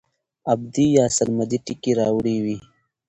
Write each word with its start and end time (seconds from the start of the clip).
ابدي 0.53 0.85
يا 0.97 1.05
سرمدي 1.15 1.57
ټکي 1.65 1.91
راوړي 1.99 2.35
وے 2.43 2.57